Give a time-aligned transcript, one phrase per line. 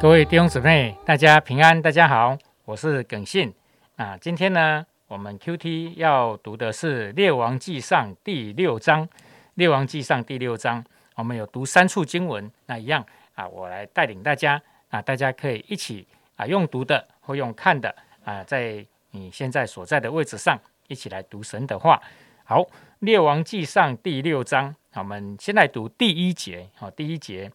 [0.00, 3.52] 各位弟兄姊妹，大家平安，大家好，我是耿信
[3.96, 4.16] 啊。
[4.16, 9.06] 今天呢，我们 Q T 要读的是《列王纪上》第六章，
[9.56, 10.82] 《列王纪上》第六章，
[11.16, 22.00] 我们有读三处经文，那一样啊，我来带领大家啊，大家可以一起啊，用读的或用看的啊，在你现在所在的位置上一起来读神的话。
[22.44, 22.62] 好，
[23.00, 26.70] 《列王纪上》第六章，我们先来读第一节。
[26.74, 27.52] 好，第一节。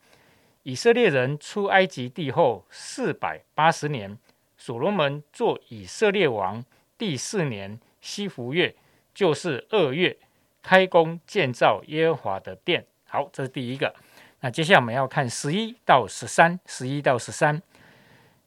[0.66, 4.18] 以色列人出埃及地后四百八十年，
[4.58, 6.66] 所罗门做以色列王
[6.98, 8.76] 第四年西弗月，
[9.14, 10.18] 就是二月，
[10.63, 12.84] 开工建造耶和华的殿。
[13.08, 13.93] 好，这是第一个。
[14.40, 17.62] 那接下来我们要看十一到十三，十一到十三。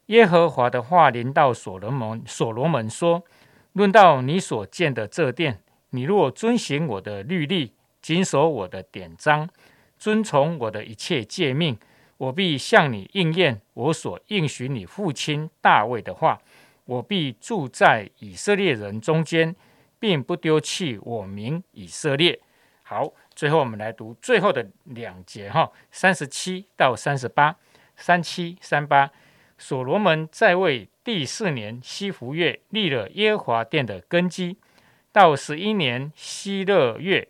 [0.07, 3.23] 耶和华的话临到所罗门，所罗门说
[3.71, 9.49] ：“论到你所建的这殿，你若遵行我的律例，谨守我的典章，
[9.97, 11.79] 遵从我的一切诫命。”
[12.19, 16.41] 我必向你应验我所应许你父亲大卫的话，
[16.83, 19.55] 我必住在以色列人中间，
[19.99, 22.37] 并不丢弃我名以色列。
[22.83, 27.55] 好，最后我们来读最后的两节哈，三十七到三十八，
[27.95, 29.09] 三七三八。
[29.57, 34.57] 所罗门在位第四年西弗月立了耶和华殿的根基，
[35.13, 37.25] 到十一年西勒月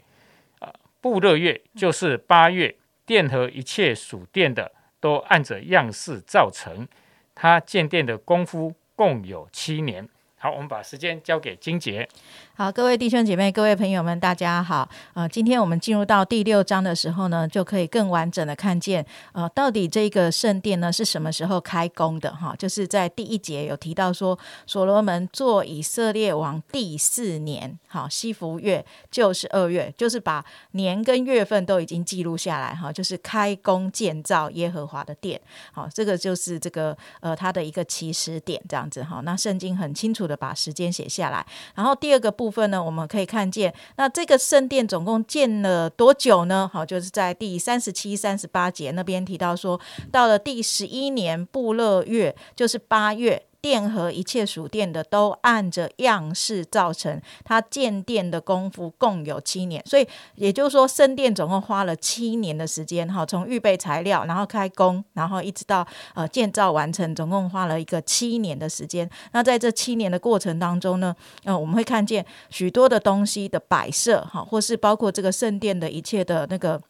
[0.57, 4.71] 啊布勒月就是八月，殿和一切属殿的。
[4.99, 6.87] 都按着样式造成，
[7.33, 10.07] 他建殿的工夫共有七年。
[10.41, 12.07] 好，我们把时间交给金杰。
[12.55, 14.87] 好，各位弟兄姐妹、各位朋友们，大家好。
[15.13, 22.33] 呃，今天我们进入到第六章的时候呢，就可以更完整的看见，呃，到底这个圣殿呢是什么时候开工的？
[22.33, 35.39] 哈，就是在第一节有提到说，所罗门做以色列王第四年，好，西服月就是二月，就是把年跟月份都已经记录下来，哈，就是开工建造耶和华的殿。
[35.73, 39.19] 好，这个就是这个呃，它的一个起始点，这样子哈。
[39.25, 40.28] 那圣经很清楚。
[40.29, 41.45] 的把时间写下来，
[41.75, 46.69] 然后第二个部分呢，我们可以看见，那这个圣殿总共建了多久呢？
[46.71, 49.77] 好，就是在第三十七、三十八节那边提到说，
[50.11, 53.48] 到了第十一年布勒月，就是八月。
[53.61, 69.09] 殿和一切属殿的都按着样式造成，它建殿的功夫共有七年，所以也就是说，圣殿总共花了七年的时间，哈，从预备材料，然后开工，然后一直到呃建造完成，总共花了一个七年的时间。
[69.33, 76.81] 那在这七年的过程当中呢，呃，我们会看见许多的东西的摆设，哈，或是包括这个圣殿的一切的那个。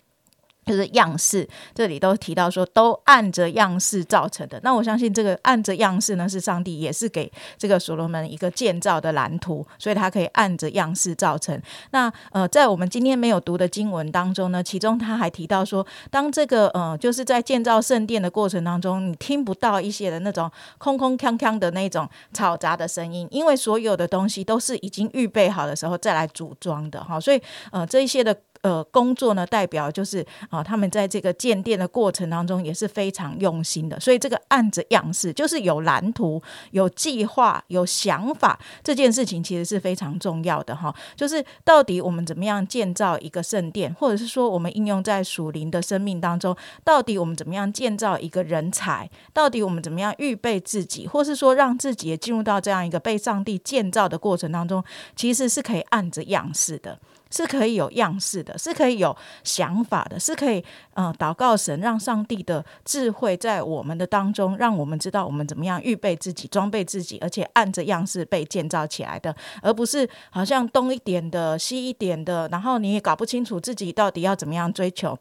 [0.70, 4.60] 就是样式，这里都提到说都按着样式造成的。
[4.64, 11.60] 那我相信这个按着样式呢，是上帝也是给这个所罗门一个建造的蓝图，所以他可以按着样式造成。
[11.90, 27.20] 那呃，在我们今天没有读的经文当中呢，其中他还提到说，当这个呃，就是在建造圣殿的过程当中，你听不到一些的那种空空锵锵的那种嘈杂的声音，因为所有的东西都是已经预备好的时候再来组装的哈。
[27.20, 27.42] 所以
[27.72, 28.38] 呃，这一些的。
[28.62, 40.94] 呃，工作呢，代表就是啊，他们在这个建店的过程当中也是非常用心的，所以这个按着样式，就是有蓝图、有计划、有想法，这件事情其实是非常重要的哈。
[41.16, 46.54] 就是到底我们怎么样建造一个圣殿，或者是说我们应用在属灵的生命当中，
[46.84, 54.84] 到底我们怎么样建造一个人才，到底我们怎么样预备自己，或是说让自己也进入到这样一个被上帝建造的过程当中，
[55.16, 57.00] 其实是可以按着样式的。
[57.32, 60.64] 是可以有样式的，是可以有想法的，是可以
[60.94, 75.18] 嗯祷告神，让上帝的智慧在我们的当中，让我们知道我们怎么样预备自己、装备自己，而且按着样式被建造起来的，而不是好像东一点的、西一点的，然后你也搞不清楚自己到底要怎么样追求。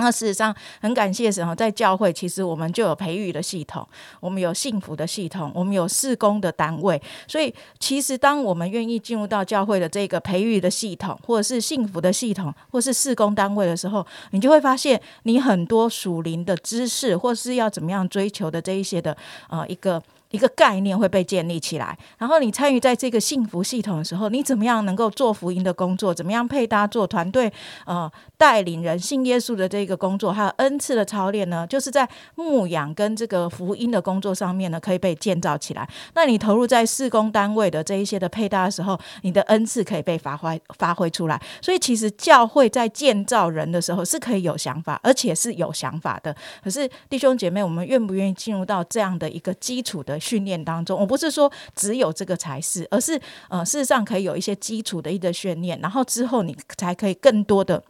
[0.00, 3.86] 那事实上很感谢神哈，在教会其实我们就有培育的系统，
[4.20, 7.00] 我们有幸福的系统，我们有事工的单位。
[7.26, 19.16] 所以其实当我们愿意进入到教会的这个培育的系统，或者是幸福的系统，或是事工单位的时候，你就会发现你很多属灵的知识，或是要怎么样追求的这一些的
[19.48, 20.00] 呃一个。
[20.30, 26.12] 一个概念会被建立起来，然后你参与在这个幸福系统的时候，你怎么样能够做福音的工作？
[26.12, 27.50] 怎么样配搭做团队？
[27.86, 31.66] 呃，带领人信耶稣的这个工作，还有恩赐的操练呢？
[31.66, 35.88] 就是在牧养跟这个福音的工作上面呢，可以被建造起来。
[36.12, 41.40] 那你投入在施工单位的这一些的配搭的时候，你的恩赐可以被发挥发挥出来。
[41.62, 46.36] 所以，其实教会在建造人的时候是可以有想法，而且是有想法的。
[46.62, 50.17] 可是弟兄姐妹，我们愿不愿意进入到这样的一个基础的？
[50.18, 57.82] 训练当中，我不是说只有这个才是，而是呃，事实上可以有一些基础的一个训练，然后之后你才可以更多的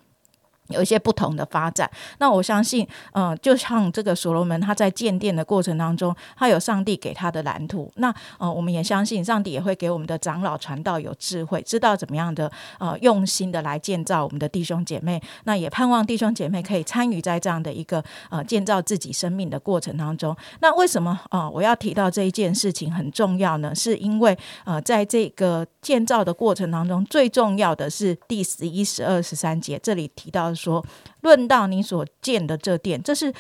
[0.69, 1.91] 有一些不同的发展。
[2.19, 7.91] 那我相信，嗯，就像这个所罗门他在建殿的过程当中，他有上帝给他的蓝图。
[7.97, 15.20] 那呃，我们也相信上帝也会给我们的长老传道有智慧，知道怎么样的呃用心的来建造我们的弟兄姐妹。
[15.44, 20.37] 那也盼望弟兄姐妹可以参与在这样的一个呃建造自己生命的过程当中。
[20.61, 23.75] 那为什么啊我要提到这一件事情很重要呢？
[23.75, 30.53] 是因为呃在这个建造的过程当中，最重要的是第十一、十二、十三节这里提到。
[30.58, 30.84] 说，
[31.22, 33.32] 论到你所建的这殿，这是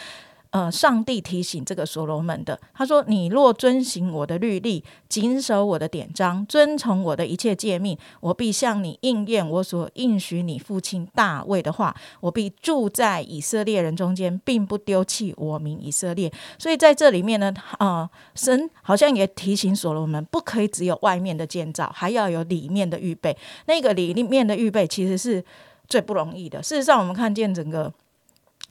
[0.50, 2.58] 呃，上帝提醒这个所罗门的。
[2.72, 11.94] 他说：“你若遵行我的律例，谨守我的典章，遵从我的一切诫命，我必向你应验我所应许你父亲大卫的话。
[12.20, 23.36] 我必住在以色列人中间，并不丢弃我名以色列。”所以在这里面呢，啊，神好像也提醒所罗门，不可以只有外面的建造，还要有里面的预备。
[23.66, 25.44] 那个里面的预备，其实是。
[25.88, 26.62] 最不容易的。
[26.62, 27.92] 事实上，我们看见整个。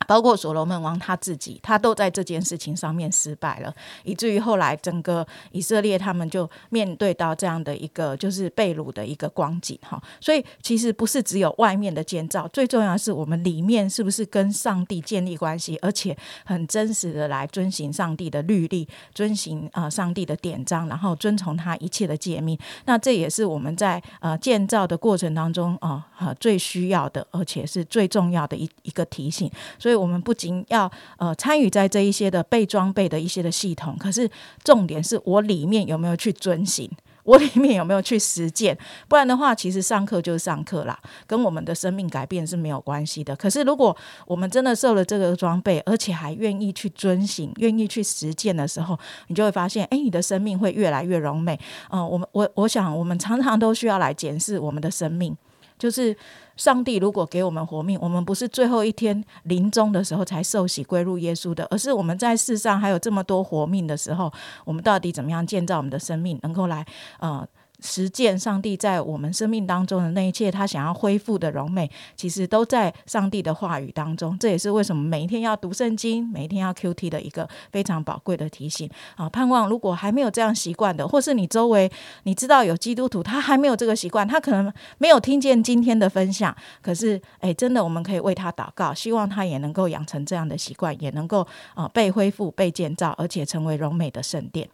[0.08, 3.74] 包括所罗门王他自己，他都在这件事情上面失败了，
[4.04, 10.02] 以至于后来整个以色列他们就面对到这样的一个就是被掳的一个光景哈。
[10.22, 22.58] 所以其实不是只有外面的建造，最重要是我们里面是不是跟上帝建立关系，而且很真实的来遵行上帝的律例，遵行啊上帝的典章，然后遵从他一切的诫命。
[22.86, 26.06] 那这也是我们在呃建造的过程当中啊
[26.40, 29.52] 最需要的，而且是最重要的一一个提醒。
[29.78, 29.97] 所以。
[29.98, 34.30] 我们不仅要呃参与在这一些的被装备的一些的系统，可是
[34.64, 36.90] 重点是我里面有没有去遵行，
[37.24, 38.78] 我里面有没有去实践？
[39.08, 43.36] 不然的话，其实上课就是上课啦，跟我们的生命改变是没有关系的。
[43.36, 43.96] 可是如果
[44.26, 48.98] 我们真的受了这个装备，而且还愿意去遵行、愿意去实践的时候，
[49.28, 51.60] 你就会发现，哎，你的生命会越来越柔美。
[51.90, 55.36] 嗯，我们我我想，我们常常都需要来检视我们的生命，
[55.78, 56.16] 就是。
[56.58, 64.34] 上帝如果给我们活命，我们不是最后一天临终的时候才受洗归入耶稣的，而是我们在世上还有这么多活命的时候，
[64.66, 66.84] 我们到底怎么样建造我们的生命，能够来
[67.20, 67.48] 呃。
[67.88, 74.38] 实践上帝在我们生命当中的那一切，他想要恢复的荣美，其实都在上帝的话语当中。
[74.38, 79.30] 这也是为什么每一天要读圣经，每一天要 Q T 的一个非常宝贵的提醒啊！
[79.30, 81.90] 盼望如果还没有这样习惯的，或是你周围
[82.24, 94.68] 你知道有基督徒，他还没有这个习惯，他可能没有听见今天的分享，可是诶，真的我们可以为他祷告，希望他也能够养成这样的习惯，也能够啊被恢复、被建造，而且成为荣美的圣殿。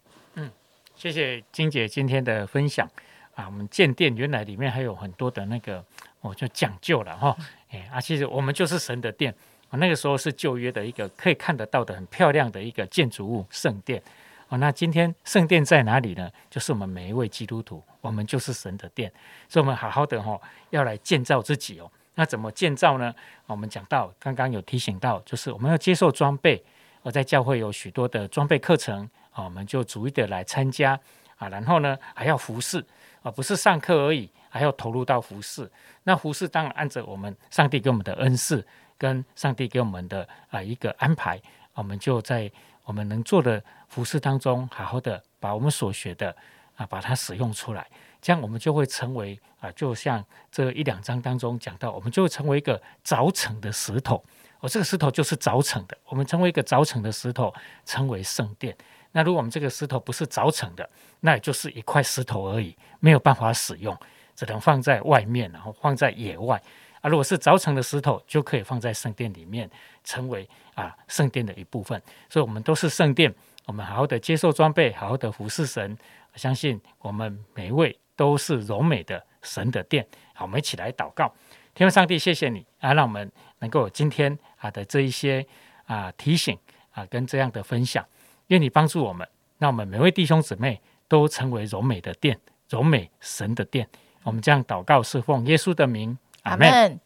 [1.04, 2.90] 谢谢金姐今天的分享
[3.36, 3.46] 啊！
[3.46, 5.84] 我们建殿原来里面还有很多的那个，
[6.22, 7.36] 我就讲究了哈。
[7.72, 9.30] 哎啊，其实我们就是神的殿
[9.68, 9.76] 啊。
[9.80, 14.02] 那个时候是旧约的一个可以看得到的很漂亮的一个建筑物圣殿
[14.48, 14.56] 啊。
[14.60, 16.32] 那今天圣殿在哪里呢？
[16.50, 19.12] 就是我们每一位基督徒，我们就是神的殿，
[19.50, 20.40] 所以我们好好的哈
[20.70, 21.92] 要来建造自己哦。
[22.16, 23.14] 那怎么建造呢？
[23.48, 26.64] 我们讲到刚刚有提醒到，就是我们要接受装备，
[27.02, 29.10] 而在教会有许多的装备课程。
[29.34, 31.00] 啊，我们就逐一的来参加
[31.38, 32.84] 啊，然后呢还要服侍
[33.22, 35.70] 啊，不是上课而已，还要投入到服侍。
[36.04, 38.66] 那服侍当然按着我们上帝给我们的恩赐，
[38.98, 41.42] 跟上帝给我们的啊一个安排，
[41.74, 42.52] 我们就在
[42.86, 46.36] 我们能做的服侍当中，好好的把我们所学的
[46.76, 47.88] 啊把它使用出来，
[48.22, 54.24] 这样我们就会成为啊，就像这一两章当中讲到，我们就会成为一个凿成的石头。
[54.60, 57.54] 我这个石头就是凿成的，我们成为一个凿成的石头，
[57.86, 58.76] 成为圣殿。
[59.14, 60.88] 那如果我们这个石头不是凿成的，
[61.22, 63.98] 那也就是一块石头而已，没有办法使用，
[64.36, 66.62] 只能放在外面，然后放在野外。
[67.02, 69.70] 啊，如果是凿成的石头，就可以放在圣殿里面，
[70.04, 72.02] 成为啊圣殿的一部分。
[72.30, 73.34] 所以，我们都是圣殿，
[73.66, 75.98] 我们好好的接受装备，好好的服侍神。
[76.34, 80.08] 我相信我们每一位都是柔美的神的殿。
[80.34, 81.32] 好，我们一起来祷告，
[81.76, 85.46] 天父上帝，谢谢你啊，让我们能够今天啊的这一些
[85.86, 86.58] 啊提醒
[86.92, 88.04] 啊跟这样的分享。
[88.48, 93.88] 愿你帮助我们，让我们每位弟兄姊妹都成为柔美的殿，柔美神的殿。
[94.24, 97.00] 我们这样祷告，是奉耶稣的名，阿门。